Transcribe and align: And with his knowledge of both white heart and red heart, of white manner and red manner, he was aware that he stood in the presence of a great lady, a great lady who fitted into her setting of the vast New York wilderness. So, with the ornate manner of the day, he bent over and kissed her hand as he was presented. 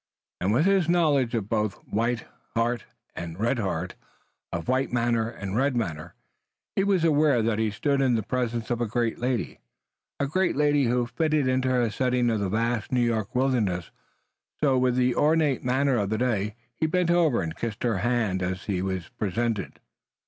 And 0.39 0.51
with 0.51 0.65
his 0.65 0.89
knowledge 0.89 1.35
of 1.35 1.47
both 1.47 1.75
white 1.85 2.25
heart 2.55 2.85
and 3.15 3.39
red 3.39 3.59
heart, 3.59 3.93
of 4.51 4.67
white 4.67 4.91
manner 4.91 5.29
and 5.29 5.55
red 5.55 5.75
manner, 5.75 6.15
he 6.75 6.83
was 6.83 7.03
aware 7.03 7.43
that 7.43 7.59
he 7.59 7.69
stood 7.69 8.01
in 8.01 8.15
the 8.15 8.23
presence 8.23 8.71
of 8.71 8.81
a 8.81 8.87
great 8.87 9.19
lady, 9.19 9.59
a 10.19 10.25
great 10.25 10.55
lady 10.55 10.85
who 10.85 11.05
fitted 11.05 11.47
into 11.47 11.69
her 11.69 11.91
setting 11.91 12.31
of 12.31 12.39
the 12.39 12.49
vast 12.49 12.91
New 12.91 13.03
York 13.05 13.35
wilderness. 13.35 13.91
So, 14.59 14.75
with 14.75 14.95
the 14.95 15.13
ornate 15.15 15.63
manner 15.63 15.97
of 15.97 16.09
the 16.09 16.17
day, 16.17 16.55
he 16.75 16.87
bent 16.87 17.11
over 17.11 17.43
and 17.43 17.55
kissed 17.55 17.83
her 17.83 17.99
hand 17.99 18.41
as 18.41 18.63
he 18.63 18.81
was 18.81 19.07
presented. 19.19 19.79